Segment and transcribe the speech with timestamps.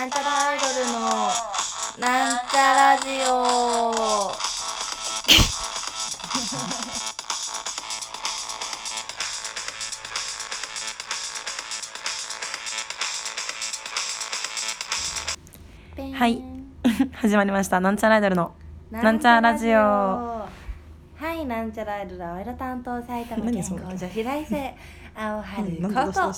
[0.00, 1.00] なんちゃらアイドルの
[1.98, 4.32] なんちゃラジオ。
[16.14, 16.42] はい。
[17.12, 17.78] 始まりました。
[17.80, 18.54] なんちゃらアイドルの
[18.90, 19.78] なんちゃらラジオ。
[19.80, 20.48] は
[21.30, 23.80] いなんちゃらアイドル青色担当埼玉県何それ。
[23.82, 24.74] 工女子大生
[25.14, 26.32] 青春何こと青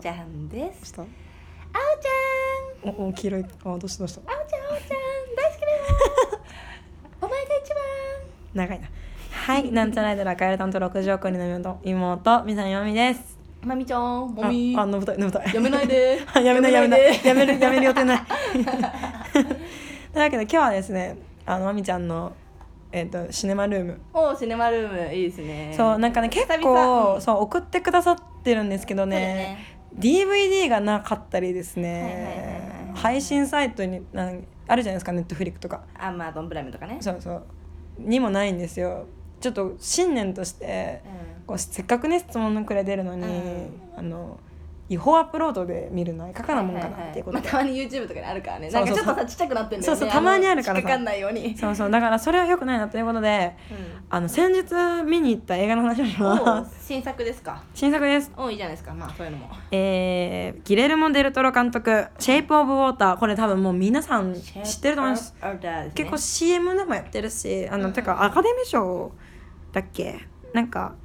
[0.00, 0.94] ちゃんです。
[0.96, 2.51] 青ちゃん
[2.84, 4.20] おお黄色いあどうしたどうした？
[4.22, 4.88] 青ちゃん青ちゃん
[5.36, 6.40] 大好きだよ。
[7.20, 7.78] お前が一番。
[8.54, 8.88] 長いな。
[9.30, 13.38] はいなんちゃらアイドル赤色担当六条くんの妹妹みさんよみです。
[13.62, 14.74] まみちゃんもあみ。
[14.76, 15.54] あ飲みたい飲みたい。
[15.54, 16.20] やめないで。
[16.34, 17.28] あやめないやめないで。
[17.28, 18.20] やめるやめる予定ない。
[19.32, 19.42] とい
[20.16, 22.32] うわけで今日はですねあのまみちゃんの
[22.90, 24.00] えっ、とシネマルーム。
[24.12, 25.72] おシネマルームいいですね。
[25.76, 29.16] そうなんかね結構、うんそう送ってくださってるんですけどね。
[29.16, 29.58] ね。
[29.98, 32.51] DVD がなかったりですはいはいはい
[32.94, 35.82] 配信サイトになんあるじゃないですかネットフリックとか。
[35.98, 36.98] アマゾンプライムとかね。
[37.00, 37.44] そうそう。
[37.98, 39.06] にもないんですよ。
[39.40, 41.02] ちょっと新年として
[41.44, 43.70] うこうせっかくね質問のくれてるのに、うん。
[43.96, 44.38] あの
[44.88, 47.24] 違法アップロードで見るのはいかがなもんかなっていう。
[47.24, 48.68] ことで、まあ、たまに YouTube とかにあるからね。
[48.68, 49.98] なんかちょっとさちっちゃくなってんだよね。
[49.98, 50.82] そうそうたまにあるからさ。
[50.82, 51.56] かかんないように。
[51.56, 51.90] そうそう。
[51.90, 53.56] だからそれは良くないなということで
[54.10, 56.86] あの先日見に行った映画の話をします。
[56.86, 57.62] 新作ですか？
[57.74, 58.30] 新作です。
[58.36, 58.92] おいいじゃないですか。
[58.92, 59.48] まあそういうのも。
[59.70, 65.34] えー、ギレルモ・デルトロ監督「シェイプ・オブ・ウォーター」これ多分もう皆さん知ってると思います。
[65.94, 67.92] 結構 CM でもやってるしあの、うん。
[67.94, 69.12] てかアカデミー賞
[69.72, 70.18] だっけ？
[70.52, 70.96] なんか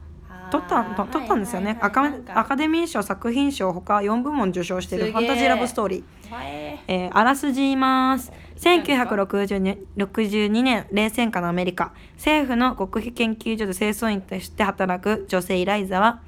[0.52, 6.04] 取ったと取ったんですよね、アカアカデミー賞作品賞ほか4部門受賞しているファンタジーラブストーリー、
[6.44, 8.32] ええーあらすじ言います。
[8.58, 11.94] 1962年冷戦下のアメリカ。
[12.16, 16.22] 政府の極秘研究所で清掃員として働く女性イライザは、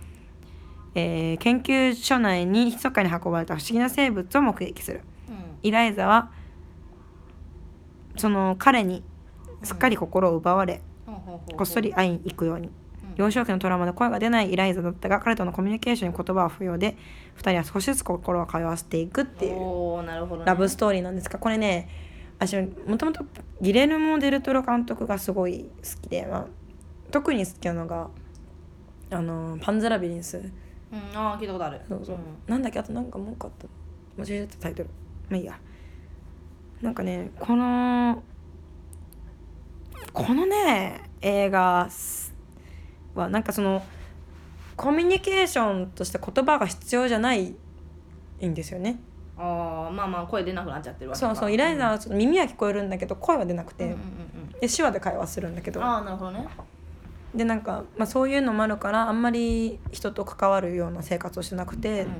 [0.95, 5.02] えー研究所内に密かに運ばれた不思議な生物を目撃する。
[5.30, 5.36] うん。
[5.64, 6.30] イライザは
[8.17, 9.03] その彼に
[9.64, 11.57] すっかり心を奪われほうほうほうほう。
[11.57, 12.68] こっそり会いに行くように。
[12.68, 12.74] うん
[13.19, 16.96] 幼少期のトラウマで声が出ないイライザだったが彼とのコミュニケーションに言葉は不要で
[17.38, 21.90] 2人は少しずつ心を通わせていくっていうラブストーリーなんですがこれね
[22.40, 23.25] 私もともと
[23.59, 26.46] ギレルモ・デルトロ監督がすごい好きで、まあ、
[27.12, 28.09] 特に好きなのが
[29.12, 30.38] あのパンズラビリンス。
[30.38, 30.51] うん
[31.13, 31.81] ああ聞いたことある。
[31.90, 32.19] そうそう、ん。
[32.47, 32.80] なんだっけ？
[32.80, 33.68] あとなんかもう一個あった。
[34.18, 34.90] 間違えたタイトル。
[35.30, 35.59] まあいいや。
[36.81, 38.24] なんかねこの
[40.13, 41.90] このね映画
[43.16, 43.84] はなんかその
[44.75, 47.53] コミュニケーションとして言葉が必要じゃない
[48.46, 49.00] んですよね。
[49.38, 53.98] ああまあまあ声出なくなっちゃってるわけそうそうイライザはちょっと耳は聞こえるんだけど声は出なくて、うんうんう
[54.58, 54.59] ん。
[54.59, 55.80] で手話で会話するんだけど。
[55.80, 56.48] うんああなるほどね。
[57.34, 62.14] でなんか、まあ、そういうのもあるからあんまり人と関わるような生活をしてなくて、うんうん。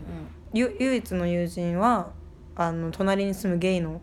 [0.54, 2.12] ゆ唯一の友人は
[2.56, 4.02] あの隣に住むゲイの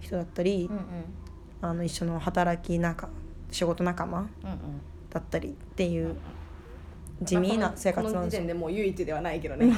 [0.00, 0.82] 人だったり、うんうん。
[1.62, 3.08] あの一緒の働き仲
[3.50, 4.28] 仕事仲間うんうん
[5.14, 6.14] だったりっていう
[7.22, 8.40] 地味な生活なんですよ。
[8.40, 9.66] 点でもう唯一ではないけどね。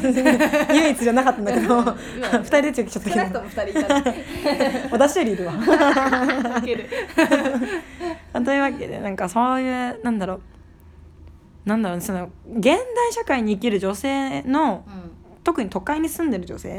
[0.73, 1.79] 唯一じゃなかったんだけど。
[1.79, 1.95] 今
[2.39, 4.01] 二人でちょっと少なくとも二人いた。
[4.03, 4.25] ね
[4.91, 5.53] 私よりいるわ。
[8.45, 10.41] というわけでなんかそういうなんだろう
[11.67, 12.79] なんだろうねその現代
[13.13, 14.95] 社会に生きる女性のうん。
[14.95, 15.11] うん
[15.47, 16.73] 特に都会に住んでる女性う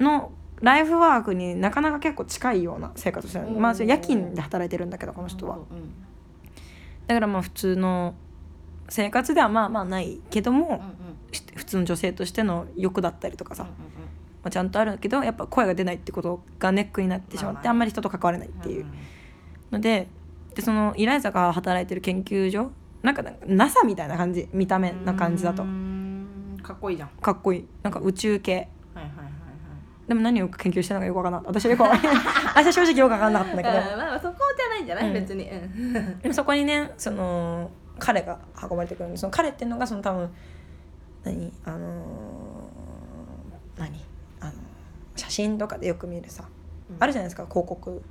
[0.00, 3.46] うんのライフワークになかなか結構近いような生活をしてる。
[3.46, 5.54] うんまあ夜勤で働いてるんだけどこの人は。
[5.54, 5.94] うんうん
[7.06, 8.14] だからまあ普通の
[8.88, 10.80] 生活ではまあまあないけども、うんうん。
[11.32, 13.78] し普通の女性としての欲だったりとかさ、うんうんま
[14.44, 17.70] あ、ちゃんとあるけどやっぱ声が出ないってことがネックになってしまって、まあまあ。
[17.70, 18.84] あんまり人と関われないっていう。
[18.84, 18.92] うん
[19.74, 20.08] ので
[20.54, 22.70] でそのイライザが働いてる研究所
[23.02, 25.64] なんかなんか NASA みたいな感じ見た目な感じだと。
[26.62, 27.08] かっこいいじゃん。
[27.20, 27.66] かっこいい。
[27.82, 28.68] なんか宇宙系。
[28.94, 29.30] はいはいはいは
[30.06, 30.08] い。
[30.08, 32.14] でも何を研究してるのかよくわからん私はよくわかんない。
[32.54, 33.76] 私は正直よくわかんなかったんだけど。
[33.76, 34.36] うんまあそこ
[34.74, 35.12] ないんじゃない、うん。
[35.14, 40.30] 別に、うん、 でもそこにねその彼が運ばれてくるんでその彼っていうのがその多分
[41.24, 41.52] 何？
[41.64, 44.00] あのー何？
[44.40, 44.52] あの
[45.16, 46.44] 写真とかでよく見るさ、
[46.90, 46.96] うん。
[47.00, 48.02] あるじゃないですか広告。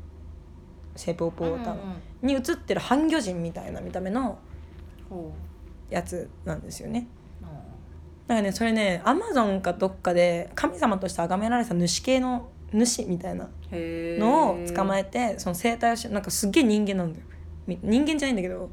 [0.95, 1.75] シェイプオブウォーター
[2.21, 4.38] に写ってる半魚人みたいな見た目の
[5.09, 5.33] ほ
[5.89, 7.07] やつなんですよね。
[7.42, 7.45] う
[8.27, 15.03] だからねそれねアマゾンかどっかで神様として崇められた主系の主みたいなのを捕まええ
[15.33, 17.25] てその生態をしなんかすっげえ人間なんだよ。
[17.67, 18.69] み人間じゃないんだけど。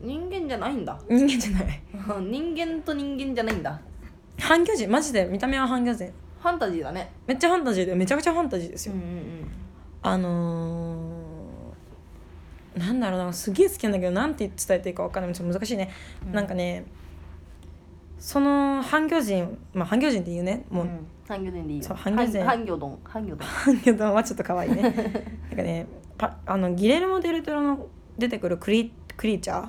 [0.00, 0.98] 人間じゃないんだ。
[1.08, 1.82] 人間じゃない。
[2.28, 3.80] 人間と人間じゃないんだ。
[4.38, 4.90] 半魚人。
[4.90, 5.26] マジで？
[5.26, 6.12] 見た目は半魚人。
[6.40, 7.12] ファンタジーだね。
[7.26, 9.06] めっちゃファンタジーでめちゃくちゃファンタジーですよ、うんうん
[10.04, 13.32] あのー、なんだろうな。
[13.32, 15.32] すげえ好きなんだけどなんて伝えていいか分かんない。
[15.32, 15.90] ちょっと難しいね、
[16.26, 16.32] うん。
[16.32, 16.84] なんかね
[18.22, 20.64] その半魚人まあ半魚人って言うね。
[20.70, 21.06] もう、うん。
[21.26, 21.82] 半魚でいいよ。
[21.82, 22.98] そう半魚で半魚丼。
[23.02, 23.48] 半魚丼。
[23.48, 24.82] 半魚丼はちょっと可愛いね。
[25.50, 25.86] なんかね
[26.16, 29.68] パあのギレルモ・デルトロの出てくるクリクリーチャーうん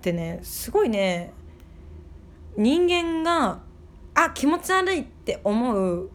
[0.00, 1.34] てねすごいね
[2.56, 3.60] 人間が
[4.14, 6.10] あ気持ち悪いって思う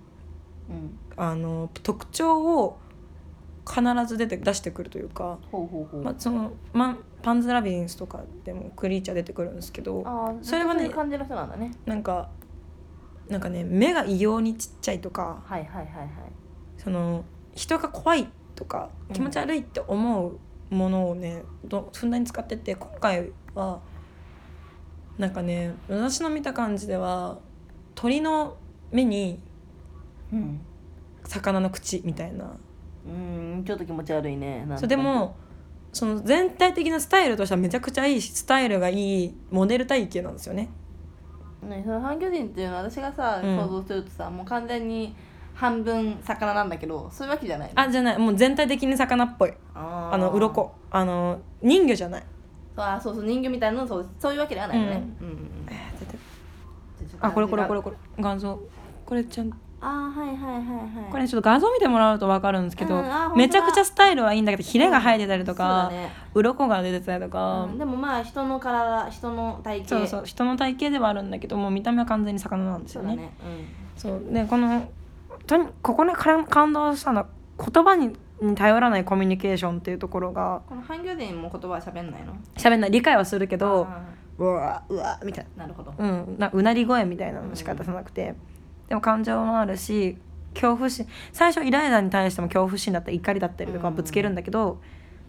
[0.69, 0.97] うん。
[1.15, 2.80] あの特徴を
[3.68, 10.04] 必ず出て出してくるというか、ほうほうほう、まあ、その、ま、パンズ・ラビリンスとかでもクリーチャー出てくるんですけど
[10.42, 11.71] それはね感じの人なんだね。
[11.86, 12.30] なんか
[13.27, 16.10] なんかね目が異様にちっちゃいとかはいはいはいはい。
[16.77, 19.13] その人が怖いとかうん。
[19.16, 20.39] 気持ち悪いって思う
[20.74, 23.81] ものをねどふんだんに使ってて今回は
[25.18, 27.39] なんかね私の見た感じでは
[27.95, 28.57] 鳥の
[28.92, 29.39] 目に
[30.31, 30.62] うん。
[31.25, 32.56] 魚の口みたいな。
[33.07, 34.66] うんちょっと気持ち悪いね。
[34.77, 35.36] そうでも
[35.91, 40.69] その全体的なスタイルとしてはめちゃくちゃいいしスタイルがいいモデル体型なんですよね。
[41.63, 43.57] ね、その半魚人っていうのは私がさ、うん。
[43.57, 45.13] 想像するとさもう完全に
[45.53, 47.81] 半分魚なんだけどそういうわけじゃないの？
[47.81, 48.18] あじゃない。
[48.18, 49.53] もう全体的に魚っぽい。
[49.74, 50.71] ああの鱗。
[50.91, 52.24] あの人魚じゃない。
[52.75, 55.27] そうあそうそう人魚みたいなのそうそういうわけではないのね、うん。
[55.27, 55.33] うん。
[55.33, 55.50] うん
[57.21, 57.97] あこれこれこれこれ。
[58.19, 58.57] 画像
[59.06, 61.11] これちゃんあーはいはいはいはい。
[61.11, 63.03] これねちょっと画像見てもらうと分かるんですけど、うん
[63.35, 66.11] めちゃくちゃスタイルはいいんだけどヒレが生えてたりとそうかだ、ね。
[66.33, 69.97] 鱗が出てたりとか、うんでもまあ人の体人の体型。
[69.97, 73.31] そうそう人の体型ではあるんだけどもう見た目は完全に魚なんですよね。
[73.97, 74.33] そうだねそう。
[74.33, 74.89] でこの
[75.47, 77.27] とにここに感動したのは
[77.57, 82.33] 言葉にに頼らないコミュニケーションっていうところがこの半魚人も言葉は喋んないの？
[82.55, 82.91] 喋んない。
[82.91, 84.01] 理解はするけどあ
[84.37, 85.91] うわうわみたいーなるほど。
[85.91, 88.35] な,、うん、なうなり声みたいなのしか出さなくて、
[88.89, 90.18] でも感情もあるし
[90.53, 94.81] 恐怖心最初イライザに対しても恐怖心だったり怒りだったりとかうんぶつけるんだけど、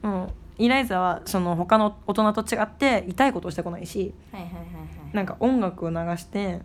[0.02, 0.28] うん
[0.58, 4.64] イライザはその他の大人と違って痛いことをしてこないしはいはいはいは
[5.10, 5.16] い。
[5.16, 6.60] なんか音楽を流してうん。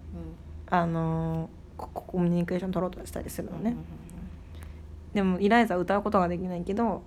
[0.69, 1.47] あのー
[1.77, 3.83] ココミュニケーション取ろうとしたりするのね、うんうんうん
[5.13, 7.01] でもイライザは歌うことができないけどはいはい。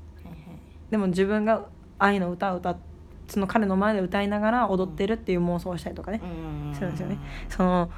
[0.91, 1.67] でも自分が
[1.99, 2.77] 愛の歌を歌っ
[3.27, 6.27] その彼の前で歌いながら踊ってるっていう妄想をしたりとかね、う
[6.71, 7.19] んそうですよね。
[7.51, 7.91] その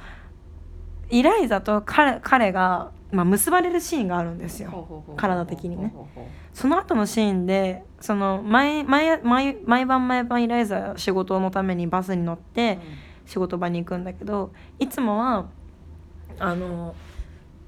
[1.11, 5.03] イライザと彼彼が、まあ、結ばれるシーンがあるんですよ。
[5.17, 5.93] 体的にね。
[6.53, 12.79] その後のシーンでその毎毎毎毎晩毎晩イライザは仕事のためにバスに乗って
[13.25, 15.45] う仕事場に行くんだけどいつもは
[16.39, 16.95] あの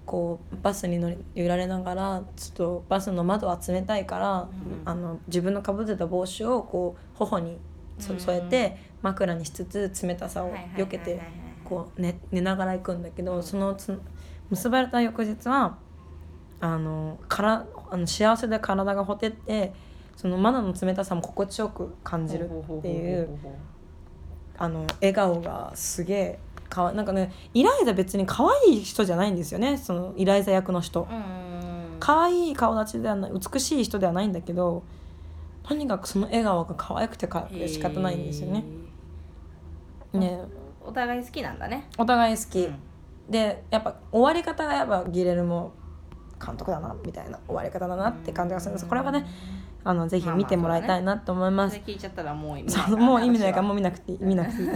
[0.06, 4.50] こうバスに乗り揺られながらちょっとバスの窓は冷たいから、うん。
[4.86, 7.58] あの自分のかぶってた帽子をこう頬に
[8.00, 11.22] 添えて枕にしつつ冷たさを避けて
[11.64, 14.00] こう寝寝ながら行くんだけどそのつ
[14.50, 15.78] 結ばれた翌日は
[16.60, 19.74] あのからあの幸せで体がほてって
[20.16, 23.30] その窓の冷たさも心地よく感じるっていう
[24.58, 26.40] あの笑顔がすげえ
[26.70, 31.08] かわなんかねイライザ別に可愛い人じゃないんですよねそのイライザ役の人。
[31.10, 31.54] うん
[32.04, 34.84] 可愛い顔立ちではない美しい人ではないんだけど
[35.64, 38.66] とにかくその笑顔が可愛くて可愛くて仕方ないんですよね。
[40.12, 40.42] ね
[40.86, 41.90] お互い好きなんだね。
[41.98, 42.76] お互い好き、うん。
[43.30, 45.74] でやっぱ終わり方がやっぱギレルモ
[46.46, 48.86] 監督だなみたいな終わり方だなって感じがするんです。
[48.86, 49.26] これはね
[49.86, 51.78] あのぜひ見てもらいたいなと思います。
[51.78, 54.70] それ聞いちゃったらもう意味そうもう意味ないからもうう見なくていい見なくていい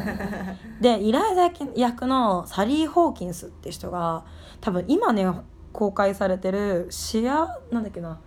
[0.82, 4.26] でイライザ役のサリー・ホーキンスって人が
[4.62, 5.26] 多分今ね
[5.74, 8.20] 公開されてるしあなんだっけな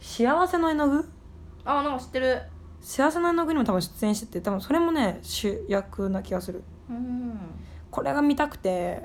[0.00, 1.08] 幸せの絵の具？
[1.64, 2.42] あなんか知ってる。
[2.80, 7.38] 幸せの絵の具にも多分出演してて多分それもね主役な気がするうん。
[7.90, 9.02] これが見たくて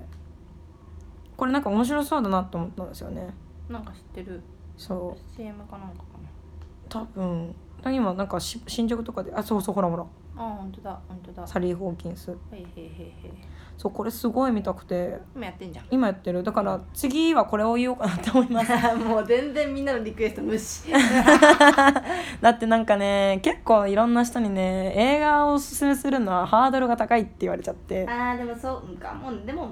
[1.37, 3.33] これなんか面白そうだなと思ったんですよね。
[3.69, 4.41] なんか知ってる。
[4.77, 5.35] そう。
[5.35, 6.03] CM かなんかか
[6.89, 7.55] 多分。
[7.85, 9.33] 今なんかし新宿とかで。
[9.33, 10.03] あそうそうほらほら。
[10.03, 11.47] なあ本当だ本当だ。
[11.47, 12.31] サリー・ホーキンス。
[12.31, 12.87] はいへいへいへ
[13.27, 13.31] い。
[13.77, 15.19] そうこれすごい見たくて。
[15.35, 15.85] 今やってんじゃん。
[15.89, 16.43] 今やってる。
[16.43, 18.71] だから次はこれを言おうかなって思います。
[18.97, 20.91] もう全然みんなのリクエスト無視。
[22.41, 28.07] だってなんかね結構いろんな人にね映画をおすすめするのはハードルが高いって言われちゃって。
[28.07, 29.13] あーでもそうか。
[29.13, 29.69] もうでも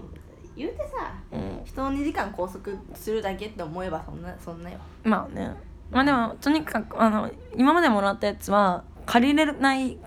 [0.56, 1.62] 言うてさうん。
[1.64, 4.78] 人を2時間拘束するだけって思えばそんなそんなよ。
[5.04, 5.54] まあね。
[5.92, 9.98] まあでもとにかくあの今までもらったやつは借りれない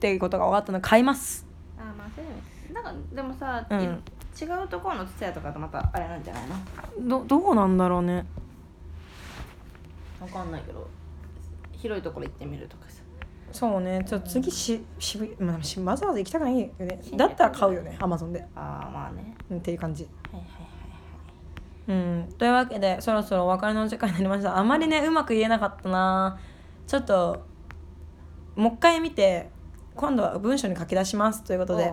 [0.00, 1.46] っていうことが分かったので買います。
[1.78, 3.80] あーまあそういうのなんかでもさ、うん。
[3.82, 3.84] い
[4.40, 6.42] 違うところのツヤとかとまたあれなんじゃない
[7.02, 7.18] の？
[7.18, 8.24] どどうなんだろうね。
[10.18, 10.88] わかんないけど
[11.72, 13.02] 広いところ行ってみるとかさ。
[13.52, 14.02] そうね。
[14.08, 17.00] ちょっと次し渋い、まあ、しわざわざ行きたくないよね。
[17.02, 19.34] 新だったら買うよねアマゾンで、ああまあね。
[19.50, 20.04] うん、っていう感じ。
[20.32, 20.44] はいはい
[21.92, 21.98] はい。
[21.98, 24.56] うん、というわけでそろそろお別れの時間になりました。
[24.56, 26.38] あまりねうまく言えなかったな。
[26.86, 27.44] ちょっと
[28.54, 29.50] もう一回見て
[30.00, 31.92] 今度は文章に書き出しますということで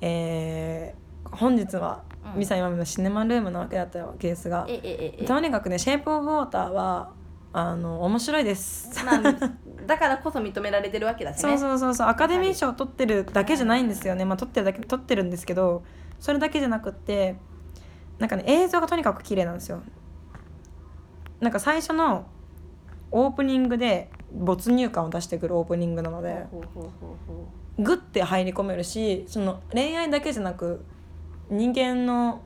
[0.00, 2.02] えー本日は
[2.34, 2.38] うん。
[2.40, 4.66] ミサイマミのシネマルームなわけだったわけですが
[5.26, 7.10] とにかくね「シェイプ・オブ・ウォーターは」
[7.54, 9.04] あの面白いです。
[9.04, 9.22] まあ
[9.86, 11.42] だからこそ認められてるわけだしね。
[11.42, 12.08] そうそうそうそう。
[12.08, 14.24] アカデミー賞を取ってるだけじゃないんですよね。
[14.24, 15.82] まあ取ってるだけ取ってるんですけど
[16.18, 17.36] それだけじゃなくって
[18.18, 19.82] なんかね映像がとにかく綺麗なんですよ。
[21.40, 22.24] なんか最初の
[23.10, 26.46] オープニングで没入感を出してくるオープニングなので
[27.78, 30.84] グッて入り込めるしその恋愛だけじゃなく
[31.50, 32.42] 人間の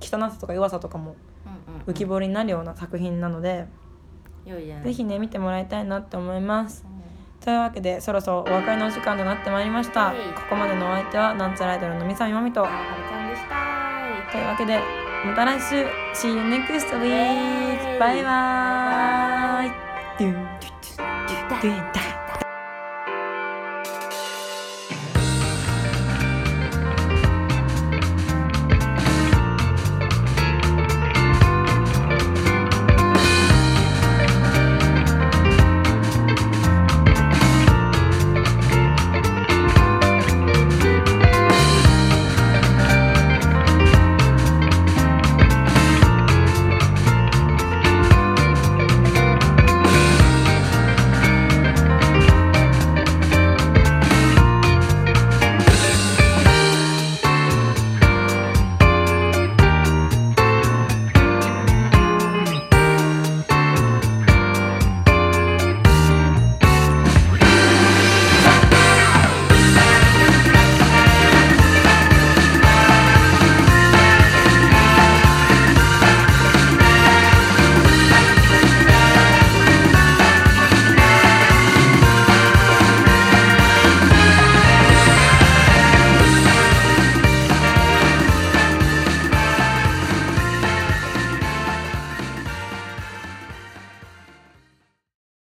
[0.00, 1.82] 汚さとか弱さとかもうんうんうん。
[1.86, 3.66] 浮き彫りになるような作品なので、
[4.44, 6.84] 良いじゃないぜひね見てもらいたいなって思います。
[6.86, 7.44] うん。
[7.44, 10.16] というわけでそろそろお別れのお時間となってまいりました、はい。
[10.34, 12.64] ここまでのお相手はなんちゃらアイドルのみさみまみと。
[12.64, 14.80] あはるちゃんでしたというわけで
[15.24, 15.86] また来週。
[16.14, 16.66] See you next
[17.00, 17.98] week イ。
[17.98, 20.77] バイバーイ
[21.60, 22.17] ドゥ